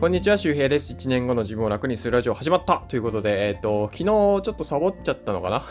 [0.00, 0.92] こんにちは、周平です。
[0.92, 5.64] 1年後の自分を楽にするラジオ始まったということで、えっ、ー、と、昨日ちょっとサボっちゃったのかな？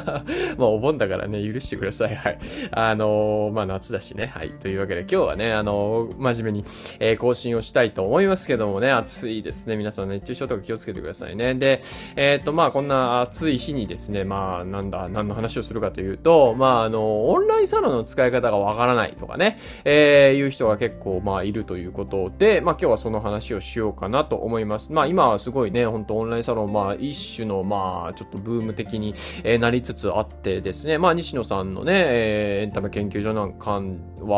[0.56, 2.14] まあ、お盆だからね、許してください。
[2.14, 2.38] はい。
[2.70, 4.32] あのー、まあ、夏だしね。
[4.34, 4.52] はい。
[4.52, 6.64] というわけで、今日はね、あのー、真面目に、
[6.98, 9.76] えー、更新をしたいと思いますけどもね、暑いですね。
[9.76, 11.54] 皆さん熱中症とか気をつけてくださいね。
[11.54, 11.82] で、
[12.16, 24.92] えっ、と、まあ、こんな暑い日にですね、まあ、なんだ、何の話をするかというと、まあ、あの、オンラインサロンの使い方がわからないとかね、えー、いう人が結構、まあ、いるということで、まあ、今日はその話をししようかなと思います。
[24.92, 25.02] ま。
[25.02, 33.80] あ今はすごいね、ほんとオンラインサロン、まあ一種のまあちょっとブーム的に、え、なりつつあってですね、まあ西野さんのね、え、エンタメ研究所なんかは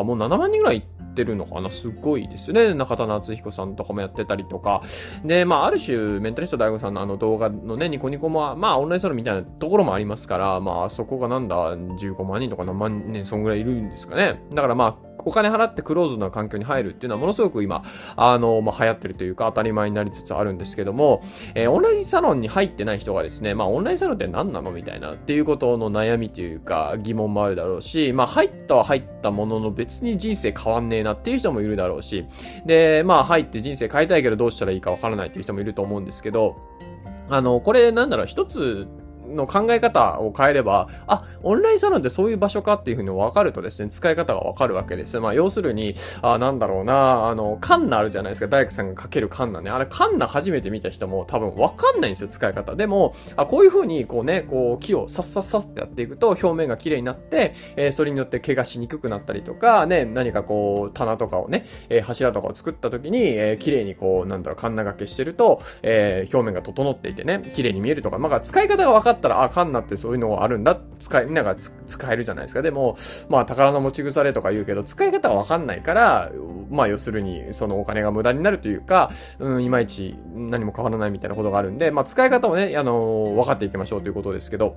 [0.05, 1.71] もう7万人ぐらいっててるのかな？
[1.71, 2.75] すごいですね。
[2.75, 4.83] 中田夏彦さんとかもやってたりとか。
[5.25, 14.41] で、まあ、ある種、メンタリスト大悟さんのあの動画のね、ニコニコも、まあ、オンラインサロンみたいなところもありますから、まあ、そこがなんだ、15万人とか何万人、そんぐらいいるんですかね。
[14.53, 17.83] だからまあ、お金払ってクローズな環境に入るっていうのはものすごく今、
[18.15, 21.21] あの、まあ、流行ってるというか当たり前になりつつあるんですけども、
[21.57, 32.27] えー、オンラインサロンに入ってない人がですね、まあ、オンラインサロンって何なのみたいなっていうことの悩みというか疑問もあるだろうし、まあ、入ったは入ったものの別に人生変わんねえなっていう人もいるだろうし、
[32.67, 36.57] で、まあ、入って人生変えたいけどどうしたらいいかわからないっていう人もいると思うんですけど、
[37.29, 38.87] あの、これなんだろう、一つ
[39.29, 45.19] の考え方を変えれば、あ、オンラインサロンってそういう場所かっていうふうに分かるとですね、使い方が分かるわけです。
[45.21, 48.49] まあ、要するに、あ、なんだろうな、あの、カンナあるじゃないですか。
[48.49, 49.71] 大工さんがかけるカンナね。
[49.71, 52.75] あれ、カンナ初めて見た人も多分分かんないんですよ、使い方。
[52.75, 72.63] でも、あ、こういうふうに、こうね、こう、木をさっさっさってやっていくと、表面が綺麗になって、えー、それによって怪我しにくくなったりとか、ね、何かこう、棚とかをね、えー、柱とかを作った時に、えー、綺麗にこう、なんだろう、カンナ掛けしてると、えー、表面が整っていてね、綺麗に見えるとか、まあ、使い方が分かったら、あ、カンナってそういうのがあるんだ、使い、みんなが使えるじゃないですか。
[72.63, 72.97] でも、
[73.29, 76.31] まあ、宝の持ち腐れとか言うけど、使い方はわかんないから、
[76.71, 84.77] まあ、要するに、そのお金が無駄になるというか、うん、いまいち何も変わらないみたいなことがあるんで、まあ、使い方をね、あの分かっていきましょうということですけど、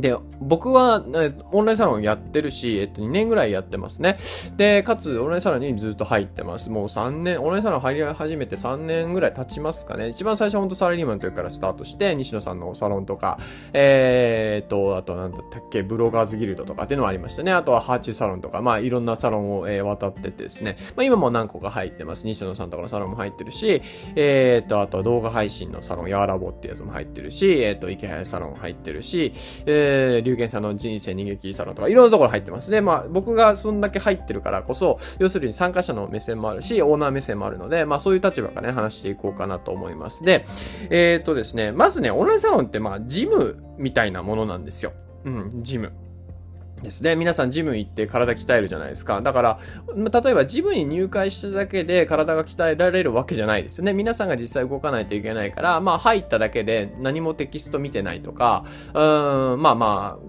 [0.00, 1.04] で、僕は、
[1.52, 4.18] オンラインサロンやってるし、えっと、2年ぐらいやってますね。
[4.56, 6.70] で、かつ、オンラインサロンにずっと入ってます。
[6.70, 10.08] もう3年、オンラインサロン入り始めて3年ぐらい経ちますかね。
[10.08, 13.38] 一番最初は本当サラリーマンの時からスタートして、西野さんのサロンとか、
[13.72, 17.52] えー、っと、あとなんだったっけ、ブロガーズギルドとかっていうのもありましたね。
[17.52, 20.76] あとはハーチューサロンとか、まあ、いろんなサロンを、えー、渡っててですね。
[20.96, 22.26] まあ、今も何個か入ってます。
[22.26, 23.82] 西野さんとかのサロンも入ってるし、
[24.14, 29.32] えー、っと、あとは動画配信のサロン、ヤーラボってやつも入ってるし、えー、っと、池早サロン入ってるし、
[29.66, 29.85] えー、
[30.24, 32.80] 龍玄さんの人生逃げ切りサロンとか、いろんなところ入ってますね。
[32.80, 40.22] まあ、僕がそんだけ入ってるからこそ、要するに参加者の目線もあるし、オーナー目線もあるので、まあ、そういう立場からね、話していこうかなと思います。
[40.22, 40.46] で、
[40.90, 44.92] えっ、とですね、まずね、オンラインサロンって、まあ、ジムみたいなものなんですよ。
[45.24, 45.92] うん、ジム。
[46.82, 47.16] ですね。
[47.16, 49.20] 皆さんジム行って体鍛えるじゃないですか。
[49.20, 49.58] だから、
[49.96, 53.92] 例えばジムに入会しただけで体が鍛えられるわけじゃないですよね。
[53.92, 60.26] 皆さんが実際動かないといけないから、まあ入っただけで何もテキスト見てないとか、うーん、まあまあ、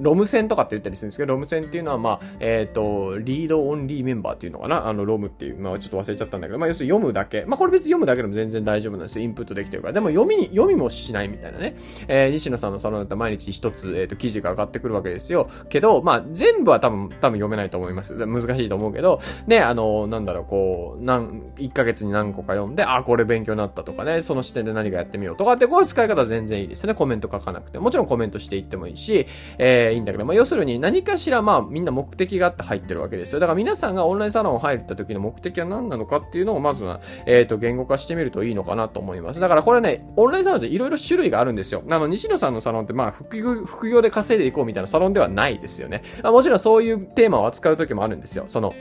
[0.00, 4.86] ロム線とかって言ったりするんですけど、ロム線っていうのは、まあ、えっ、ー、と、リードオンリーメンバーっていうのかな？
[4.86, 7.44] あの、ロムっていう、まあ、ちょっと忘れちゃったんだけど、まあ、要するに読むだけ。
[7.46, 9.24] まあ、これ別に読むだけでも全然大丈夫なんですよ。
[9.24, 9.94] インプットできてるから。
[9.94, 11.76] でも、読みに、読みもしないみたいなね。
[12.08, 15.48] えー、西野さんのサロンだったら毎日一つ、えっ、ー、と、記事が上がってくるわけですよ。
[15.68, 18.14] けど、まあ、全部は多分、多分読めないと思います。
[18.14, 26.94] 難しいと思うけど、ね、あの、なんだろう、こう、なん、1ヶ月に何個か読んで、あ、これ勉強になったとかね、その視点で何かやってみようとかって、こういう使い方全然いいですよね。
[26.94, 27.78] コメント書かなくて。
[27.78, 29.26] もちろんコメントしていってもいいし、
[29.58, 33.40] えー、いいんだけど、まあ、要するに、何かしらまあみんな目的があって入ってるわけですよ。
[33.40, 39.40] だから皆さんがオンラインサロン入った時の目的は何なのかっていうのをまずは、えっ、ー、と、言語化してみるといいのかなと思います。
[39.40, 41.82] だからこれね、オンラインサロンっていろいろ種類があるんですよ。
[41.88, 46.02] あの、西野さんのサロンってまあ副業、副業で稼いでいこうみたいなサロンではないですよね。
[46.22, 48.44] まあ、もちろんそういうテーマを扱う時もあるんですよ。
[48.46, 48.72] その、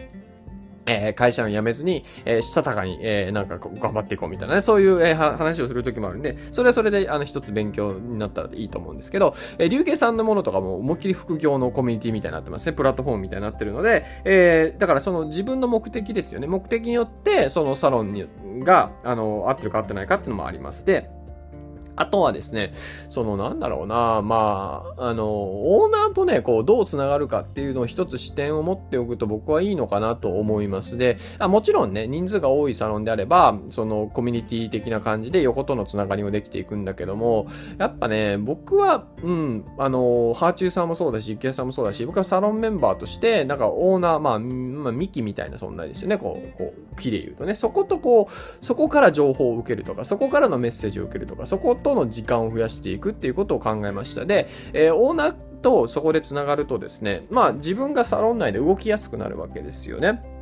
[0.88, 12.74] え、会社を辞めずに、えー、したたかに、えー、なんか頑張っていこうみたいなね、そういう、えー、話をする時もあるんで、それはそれで、あの、一つ勉強になったらいいと思うんですけど、えー、龍慶さんのものとかも思いっきり副業のコミュニティみたいになってますね。
[12.74, 16.48] プラットフォームみたいになってるので、え、だからその自分の目的ですよね。
[16.48, 18.28] 目的によって、そのサロンに、
[18.60, 20.86] が、あの、合ってるか合ってないかっていうのもあります。
[20.86, 21.10] で、
[21.98, 22.72] あとはですね、
[23.10, 30.98] そのなんだろうな、まあ、あの、オーナーとね、こう、どう繋がるかっていうのを一つ視点を持っておくと僕はいいのかなと思います。
[30.98, 37.48] で、あもちろんね、人数が多いサロンであれば、そのコミュニティ的な感じで横との繋がりもできていくんだけども、
[37.80, 54.26] やっぱね、僕は、うん、あの、ハーチューさんもそうだし、池谷さんもそうだし、僕はサロンメンバーとして、なんかオーナー、まあ、まあ、ミキみたいな存在ですよね、こう、こう、木で言うとね、そことこう、そこから情報を受けるとか、そこからのメッセージを受けるとか、そこととの時間を増やしていくっていうことを考えました。
[54.26, 60.37] で、えー、オーナーとそこでつながるとですね、まあ自分がサロン内で動きやすくなるわけですよね。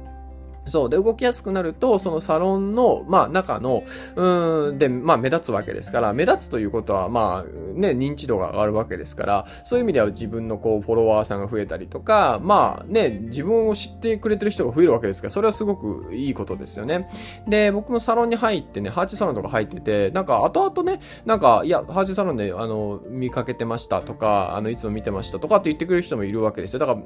[0.66, 0.90] そう。
[0.90, 3.84] で、動きやすくなると、そのサロンの、まあ、中の、
[4.16, 17.08] うん、で、まあ、目立つわけですから、目立つということは、まあ、ね、認知度が上がるわけですから、そういう意味では自分のこう、フォロワーさんが増えたりとか、まあ、ね、自分を知ってくれてる人が増えるわけですから、それはすごくいいことですよね。
[17.48, 26.80] で、僕もサロンに入ってね、ハーチサロンとか入ってて、なんか、後々ね、なんか、いや、ハーチサロンで、あの、見かけてましたとか、あの、いつも見てましたとかって言ってくれる人もいるわけですよ。
[26.80, 27.00] だから、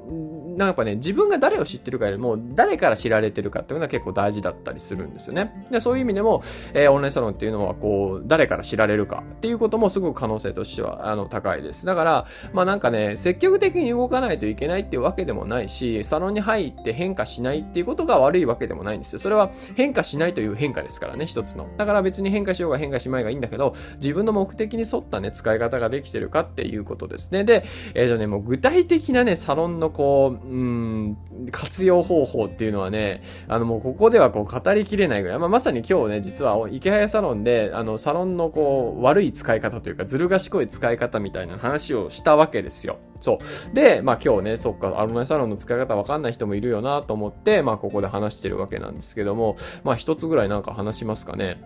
[0.59, 5.65] なんかね、自分が誰を知ってるかよりも、誰から知られてるかっていうのは結構大事だったりするんですよね。
[5.71, 6.43] で、そういう意味でも、
[6.73, 11.85] えー、オンラインサロンっていうのは、こう、誰から知られるかっていうこともすごく可能性としては、あの、高いです。
[11.85, 19.19] だから、まあなんかね、積極的に動かないといけないっていうわけでもないし、サロンに入って変化しないっていうことが悪いわけでもないんですよ。
[19.19, 21.67] それは変化しないという変化ですからね、一つの。
[21.77, 27.43] だから別に変化しようが変化しまいがいいんだけど、自分の目的に沿ったね、使い方ができてるかっていうことですね。
[27.43, 27.63] で、
[27.93, 31.17] えっ、ー、とね、もう具体的なね、サロンのこう、うん、
[31.51, 42.97] 活用方法っていうのはね、あのもうここではこう語りきれないぐらい、まあ、まさに今日ね、実は池早サロンで、あの、サロンのこう、悪い使い方というか、ずる賢い使い方みたいな話をしたわけですよ。
[43.21, 43.39] そ
[43.71, 43.75] う。
[43.75, 51.61] で、まあ今日ね、そっか、アロマサロンの使い方わかんない人もいるよなと思って、まあここで話してるわけなんですけども、まあ一つぐらいなんか話しますかね。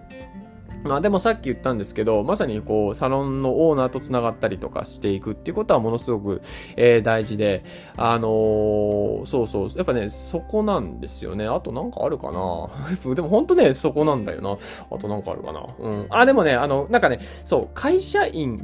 [0.83, 6.41] まあでもさっき言ったんですけど、まさにこう、サロンのオーナーと繋がったりとかしていくっていうことはものすごく、
[6.75, 7.63] えー、大事で、
[7.95, 11.47] あのー、そうそう、やっぱね、そこなんですよね。
[11.47, 12.69] あとなんかあるかな
[13.15, 14.57] でも本当ね、そこなんだよな。
[14.91, 15.65] あとなんかあるかな。
[15.79, 16.07] うん。
[16.09, 18.59] あ、でもね、あの、なんかね、そう、会社員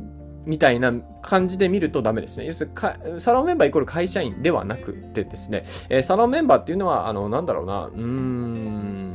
[0.45, 2.45] みたいな感じで見るとダメですね。
[2.47, 2.71] 要する
[3.13, 9.08] に、サロンメンバーイコール会社員ではなくてですね、えー、サロンメンバーっていうのは、あの、なんだろうな、うーん、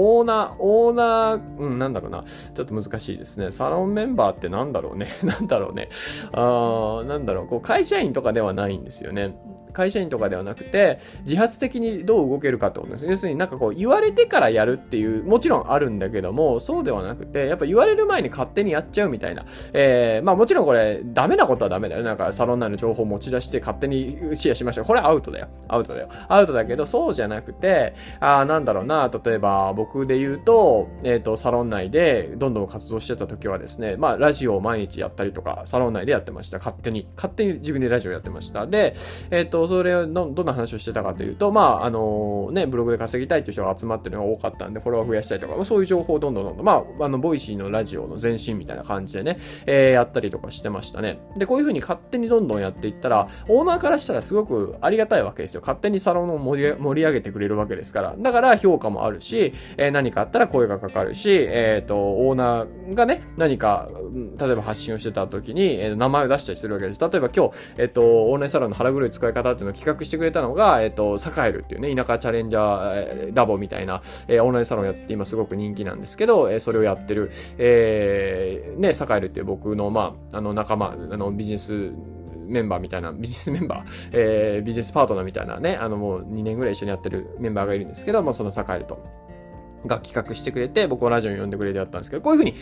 [0.00, 2.22] オーナー、オーナー、うん、なんだろうな。
[2.22, 3.50] ちょっと難しいですね。
[3.50, 5.08] サロンメンバーってなんだろうね。
[5.24, 5.88] なんだろうね。
[6.32, 7.46] あなんだろう。
[7.48, 9.36] こう、会社員とかではないんですよね。
[9.72, 13.06] 会社員とかではなくて、自発的にどう動けるかってことです。
[13.06, 19.44] 要するになんかこう、言われてからやるっていう、もちろんあるんだけども、そうではなくて、やっぱ言われる前に勝手にやっちゃうみたいな。
[19.72, 22.02] えー、まあもちろんこれ、ダメなことはダメだよ。
[22.02, 24.84] なんかサロン内の情報を持ち出して勝手にシェアしました。
[24.84, 25.48] これアウトだよ。
[25.68, 26.08] アウトだよ。
[26.28, 36.58] アウトだけど、そうじゃなくて、あなんだろうな、例えば僕で言うと、えっ、ー、と、サロン内でどんどん活動してた時はですね、まあラジオを毎日やったりとか、サロン内でやってました。
[36.58, 37.08] 勝手に。
[37.16, 38.66] 勝手に自分でラジオやってました。
[38.66, 38.94] で、
[39.30, 51.18] えっ、ー、と、それをど、んな話をしてたかというと、まあ、あのね、ブログで稼ぎたいという人が集まってるのが多かったんで、フォロワー増やしたいとか、そういう情報をどんどんどんどん、まあ、あの、 Voicyのラジオの前身みたいな感じでね、えー、やったりとかしてましたね。
[51.36, 55.60] で、こういう風に勝手にどんどんやっていったら、オーナーからしたらすごくありがたいわけですよ。
[55.60, 58.14] 勝手にサロンを盛り上げてくれるわけですから。
[58.18, 63.88] だから評価もあるし、えー、何かあったら声がかかるし、えっ、ー、と、オーナーがね、何か、
[64.38, 67.00] 例えば発信をしてた時に、えー、名前を出したりするわけです。
[67.00, 81.92] 例えば今日、えっ、ー、と、オンラインサロンの腹黒い使い方っていうのを企画してくれたのが、えっ、と、サカエルっていうね、田舎チャレンジャーラボみたいな、えー、オンラインサロンやって今すごく人気なんですけど、えー、それをやってる、えー、ね、サカエルっていう僕の、まあ、あの仲間、あのビジネス
[82.48, 89.27] メンバーみたいな、ビジネスメンバー、えー、ビジネスパートナーみたいなね、あのもう2年ぐらい一緒にやってるメンバーがいるんですけど、まあそのサカエルと。
[89.86, 92.54] が企画してくれて、僕はラジオに呼んでくれてやったんですけど、こういうふうに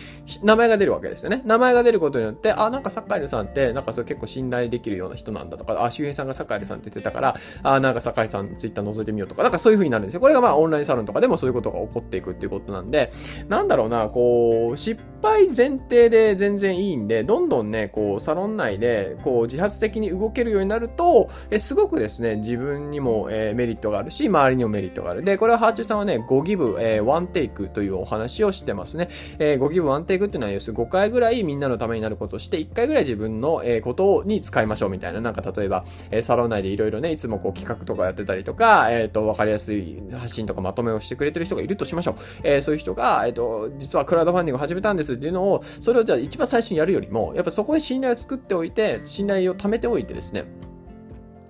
[0.42, 1.42] 名前が出るわけですよね。
[1.44, 10.20] 名前が出ることによって、あ、なんかサッカールさんって、なんかそれ結構信頼できるような人なんだとか、あ、周平さんがサッカールさんって言ってたから、あ、なんかサッカールさんツイッター覗いてみようとか、なんかそういうふうになるんですよ。
[10.20, 13.10] これがまあオンラインサロンとかでもそういうことが起こっていくっていうことなんで、
[13.48, 15.15] なんだろうな、こう、失敗
[15.56, 25.22] 前提で全然いいんで、どんどんね、こう、サロン内で、こう、自発的に動けるようになると、えすごくですね、自分にも、えー、メリットがあるし、周りにもメリットがある。
[25.22, 29.08] で、これはハーチューさんはね、5ギブ、えー、1テイクというお話をしてますね。
[29.38, 35.20] えー、5ギブワンテイクっていうのは要するに5回ぐらいみんなのためになることをして、1回ぐらい自分の、えー、ことに使いましょうみたいな。
[35.20, 42.14] なんか例えば、えー、サロン内でいろいろね、いつもこう企画とかやってたりとか、えっ、ー、と、わかりやすい発信とかまとめをしてくれてる人がいるとしましょう。
[42.42, 50.44] えー、そういう人が、えっ、ー、と、実はクラウドファンディングを始めたんですっていうのを、それをじゃあ一番最初にやるよりも、やっぱそこで信頼を作っておいて、信頼を貯めておいてですね、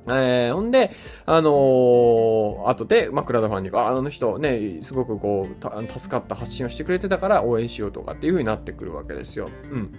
[0.08, 0.92] えー、ほんで、
[1.24, 9.48] あのー、後で、ま、クラウドファンディング、あの人ね、すごくこう、助かった発信をしてくれてたから応援しようとかっていう風になってくるわけですよ。
[9.70, 9.92] うん。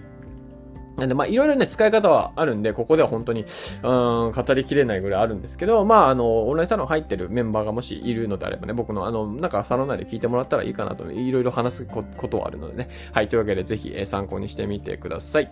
[0.98, 3.44] なんで、まあ、いろいろね、使い方はあるんで、ここでは本当に、
[3.82, 3.88] う
[4.28, 12.88] ん、語りきれないぐらいあるんですけど、まあ、あの、オンラインサロン入ってるメンバーがもしいるのであればね、僕の、あの、なんかサロン内で聞いてもらったらいいかなと、いろいろ話すことはあるのでね。
[13.12, 15.50] はい、というわけで、ぜひ、え参考にしてみてください。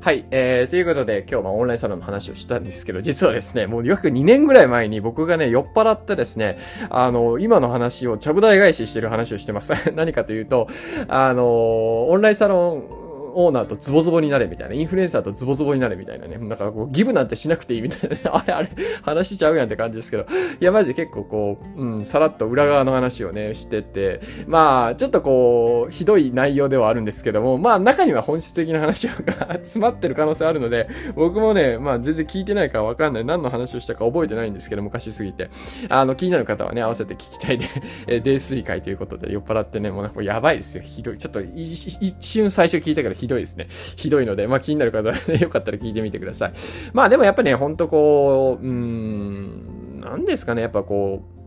[0.00, 0.24] はい。
[0.30, 6.56] えー、ということで、今日はオンラインサロンの話をしたんですけど、実はですね、もう約2年ぐらい前に僕がね、酔っ払ってですね、
[6.88, 9.72] あの、今の話をちゃぶ台返ししてる話をしてます。
[9.96, 10.68] 何かというと、
[11.08, 13.07] あの、オンラインサロン
[13.40, 18.70] オーナーとズボズボになれみたいな、インフルエンサーとズボズボになれみたいなね、なんかこう、ギブなんてしなくていいみたいなね、 あれあれ、
[19.02, 20.26] 話しちゃうやんって感じですけど、
[20.60, 29.14] いや、マジで結構こう、うん、さらっと裏側の話をね、してて、まあ、ちょっとこう、ひどい内容ではあるんですけども、まあ、中には本質的な話が
[29.62, 33.24] 詰まってる可能性あるので、僕もね、まあ、全然聞いてないからわかんない。
[33.24, 35.48] 何の話をしたか覚えてないんですけど、昔すぎて。
[35.88, 37.66] あの、気になる方はね、合わせて聞きたいで、
[38.08, 40.82] え泥酔会ということで、酔っ払ってね、もうなんかやばいですよ。
[40.82, 41.18] ひどい。
[41.18, 43.68] ちょっと、一瞬最初聞いたからひどいひどいですね。
[43.96, 46.52] ひどいので、まあ気になる方はね、 よかったら聞いてみてください。
[46.94, 51.37] まあでもやっぱね、ほんとこう、うーん、なんですかね、やっぱこう、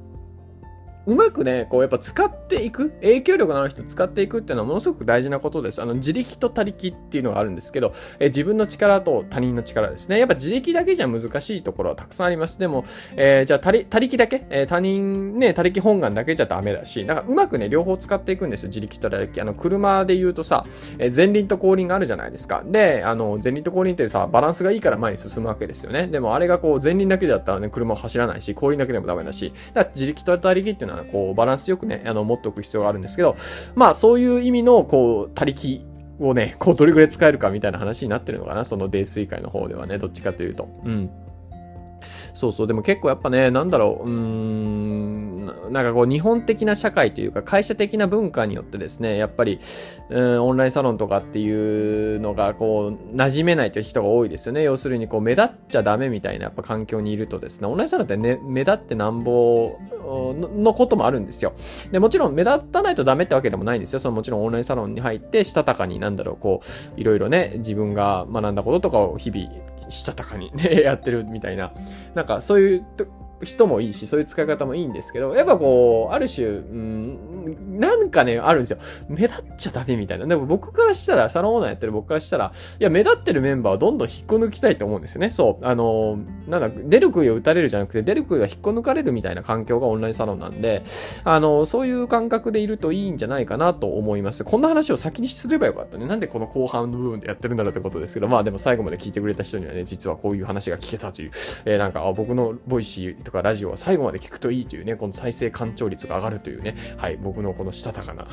[1.12, 5.82] うまくね、こうやっぱ使っていく、影響力のある人使っていくっていうのはものすごく大事なことです。
[5.82, 10.20] あの、自力と他力っていうのがあるんですけど、え自分の力と他人の力ですね。
[10.20, 12.58] やっぱ自力だけじゃ難しいところはたくさんあります。
[12.60, 12.86] でも、
[13.18, 18.70] えー、じゃあ他力だけ、えー、他人ね、他力本願だけじゃダメだし、だからうまくね、両方使っていくんですよ。
[18.70, 19.42] 自力と他力。
[19.42, 20.66] あの、車で言うとさ、
[20.98, 22.64] えー、前輪と後輪があるじゃないですか。
[22.66, 26.08] で、あの、前輪と後輪ってさ、バランスがいいから前に進むわけですよね。
[26.08, 33.36] でもあれがこう、前輪だけだったらね、車を走らないし、後輪だけでもダメだし、だから自力と他力っていうのはこう、バランスよくね、あの、持っておく必要があるんですけど、
[33.76, 35.82] まあ、そういう意味の、こう、他力
[36.20, 40.68] をね、 こう、どれぐらい使えるかみたいな話になってるのかな、その泥酔会の方ではね、どっちかというと。
[40.86, 41.10] うん。
[42.34, 44.81] そうそう、でも結構やっぱね、なんだろう、うーん、
[45.72, 49.60] なんかこう日本的な社会というか会社的な文化によってですね、やっぱり、
[50.10, 54.64] うん、オンラインサロンとかっていうのがこう、馴染めないという人が多いですよね。
[54.64, 59.78] 要するにこう、目立っちゃダメみたいなやっぱ環境にいるとですね、オンラインサロンってね、目立ってなんぼ
[60.58, 61.54] のこともあるんですよ。
[61.92, 64.00] で、もちろん目立たないとダメってわけでもないんですよ。
[64.00, 66.62] そのもちろんオンラインサロンに入って、したたかになんだろう、こ
[66.98, 69.50] う、いろいろね、自分が学んだこととかを日々、
[69.90, 71.72] したたかにね、やってるみたいな。
[72.16, 72.86] なんかそういう
[73.46, 78.78] 人もいいし、そういう使い方もいいんですけど、やっぱこう、ある種、うん、なんかね、あるんですよ。
[79.10, 80.26] 目立っちゃダメみたいな。
[80.26, 85.32] でも僕からしたら、サロンオーナーやってる僕からしたら、いや、目立ってるメンバーをどんどん引っこ抜きたいと思うんですよね。
[85.32, 85.66] そう。
[85.66, 90.84] あの、なんだ、出る杭を打たれるじゃなくて、出る杭が引っこ抜かれるみたいな環境がオンラインサロンなんで、
[91.24, 94.44] あの、そういう感覚でいるといいんじゃないかなと思います。
[94.44, 96.08] こんな話を先にすればよかったね。
[96.08, 101.32] なんでこの後半の部分でやってるんだろうってことですけど、まあでも最後まで聞いてくれた人にはね、実はこういう話が聞けたという、
[101.66, 108.28] えー、なんか、僕の Voicy とかラジオは最後まで聞くといいというね、この再生完聴率が上がるというね、はい、僕のこのしたたかな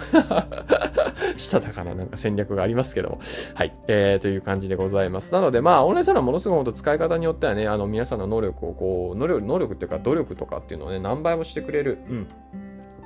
[1.37, 3.21] したたかななんか戦略がありますけども、
[3.55, 5.33] はい、えー、という感じでございます。
[5.33, 12.27] なので、まあ、オンラインサロンものすごく使い方によってはね、あの、皆さんの能力をこう、能力、能力っていうか努力とかっていうのをね、何倍もしてくれる、うん。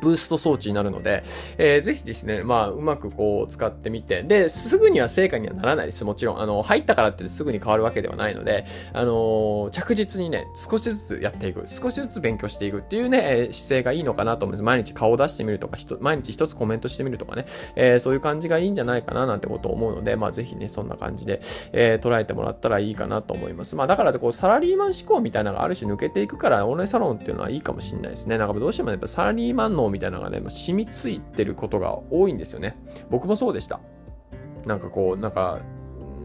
[0.02, 1.22] ブースト装置になるので、
[1.56, 6.04] えー、ぜひですね、まあ、うまくこう使ってみて、で、すぐには成果にはならないです。
[6.04, 14.62] もちろん、あの、入ったからってすぐに変わるわけではないので、あの、着実にね、少しずつやっていく、少しずつ勉強していくっていうね、姿勢がいいのかなと思います。
[14.62, 21.40] 毎日顔を出してみるとか、ひと毎日一つコメントしてみるとかね、えー、そういう感じがいいんじゃないかななんてことを思うので、まあ、ぜひね、そんな感じで、
[21.72, 23.76] えー、捉えてもらったらいいかなと思います。
[23.76, 28.38] まあ、だからこう、サラリーマン思考みたいなのがある種抜けていくから、オンラインサロンっていうのはいいかもしれないですね。
[28.38, 32.76] なんかどうしてもやっぱサラリーマン脳みたいなのがね、ま染みついてることが多いんですよね。
[33.10, 33.80] 僕もそうでした。
[34.66, 35.60] なんかこう、なんか、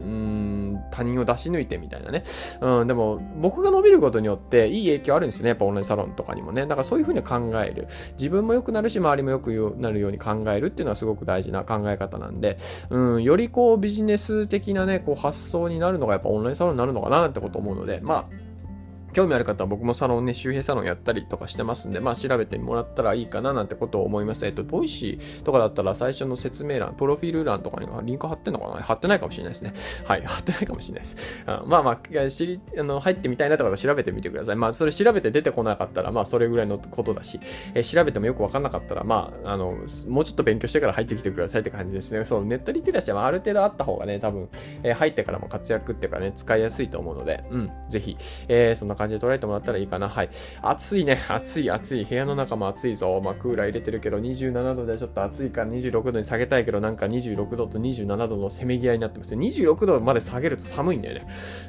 [0.00, 2.22] ん、他人を出し抜いてみたいなね。
[2.60, 5.48] うん、でも、僕が伸びることによっていい影響あるんですよね。
[5.50, 6.62] やっぱオンラインサロンとかにもね。
[6.62, 7.88] だからそういうふうに考える。
[8.12, 12.58] 自分も良くなるし、周りも良くなるように考えるっていうのはすごく大事な考え方なんで、
[12.90, 18.47] うん、よりこうビジネス的なね、こう発想になるのがやっぱオンラインサロンになるのかなってこと思うので、まあ、
[19.12, 24.46] 興味ある方は僕もサロンね、周平サロンやったりとかしてますんで、まあ調べてもらったらいいかななんてことを思います。
[24.46, 28.82] えっと、 Voicyとかだったら最初の説明欄、プロフィール欄とかにリンク貼ってんのかな？
[28.82, 29.72] 貼ってないかもしれないですね。
[30.06, 31.44] はい、貼ってないかもしれないです。
[31.46, 34.56] あまあまあ、知り、あの、入ってみたいなとか調べてみてください。
[34.56, 37.40] まあ、それ調べて出てこなかったら、まあ、それぐらいのことだし、
[37.74, 39.76] え、調べてもよくわかんなかったら、まあ、あの、
[40.08, 42.24] もうちょっと勉強してから入ってきてくださいって感じですね。
[42.24, 44.48] そう、ネットリテラシーはある程度あった方がね、多分、
[44.82, 48.16] え、入ってからも活躍っていうかね、使いやすいと思うので、うん、ぜひ、
[48.48, 50.08] えー、そんな感じで捉えてもらったらいいかな。
[50.08, 50.30] はい。
[50.60, 51.18] 暑いね。
[51.28, 52.04] 暑い、暑い。
[52.04, 53.20] 部屋の中も暑いぞ。
[53.24, 59.46] まあ、クーラー入れてるけど、27度でちょっと暑いから26度に下げたいけど、なんか26度と27度のせめぎ合いになってますね。
[59.46, 61.26] 26度まで下げると寒いんだよね。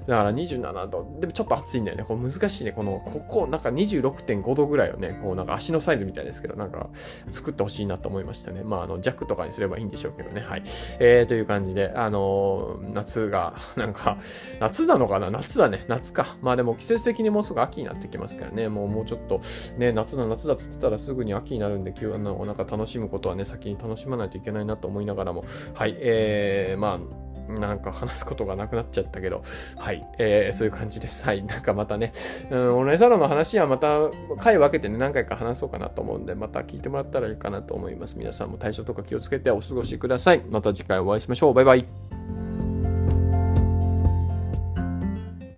[0.08, 1.18] だから27度。
[1.20, 2.04] でもちょっと暑いんだよね。
[2.04, 2.72] これ難しいね。
[2.72, 6.90] この、ここ、なんか26.5度ぐらいをね、こうなんか足のサイズみたいですけど、なんか
[7.30, 8.64] 作ってほしいなと思いましたね。
[8.64, 10.42] まあ、あの、弱とかにすればいいんでしょうけどね。
[10.42, 10.64] はい。
[11.00, 14.18] えー、という感じで、あのー、夏が、なんか、
[14.60, 15.30] 夏なのかな？
[15.32, 15.86] 夏だね。
[15.88, 16.38] 夏か。
[16.42, 18.70] まあでも季節的にもうすぐ秋になってきますからね。
[18.70, 19.42] もうもうちょっと
[19.78, 25.44] ね、夏だ夏だっつってたらすぐに秋になるんで、今日のなんか楽しむことはね、先に楽しまないといけないなと思いながらも、
[25.76, 29.42] はい、えー、まあ、なんか話すことがなくなっちゃったけど、
[29.78, 31.26] はい、えー、そういう感じです。
[31.26, 32.14] はい、なんかまたね、
[32.52, 38.20] うん、オンラインサロンの話はまた回分けてね、何回か話そうかなと思うんで、また聞いてもらったらいいかなと思います。
[38.20, 40.44] 皆さんも対処とか気をつけてお過ごしください。
[40.50, 41.54] また次回お会いしましょう。
[41.54, 42.09] バイバイ。